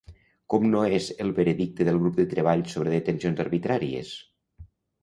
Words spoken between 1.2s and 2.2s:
el veredicte del Grup